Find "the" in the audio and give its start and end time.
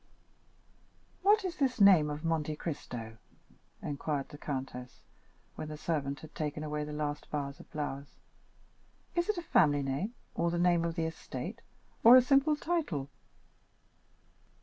4.29-4.37, 5.67-5.77, 6.83-6.91, 10.49-10.57, 10.95-11.05